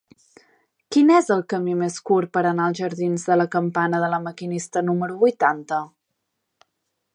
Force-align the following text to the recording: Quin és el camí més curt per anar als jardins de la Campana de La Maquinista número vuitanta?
Quin 0.95 1.11
és 1.17 1.27
el 1.35 1.43
camí 1.53 1.75
més 1.81 1.97
curt 2.11 2.31
per 2.37 2.43
anar 2.53 2.65
als 2.69 2.81
jardins 2.81 3.27
de 3.29 3.37
la 3.39 3.47
Campana 3.57 4.01
de 4.05 4.11
La 4.15 4.23
Maquinista 4.27 4.85
número 4.91 5.21
vuitanta? 5.27 5.83